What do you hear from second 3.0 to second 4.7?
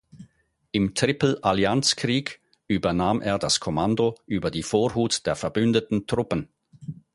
er das Kommando über die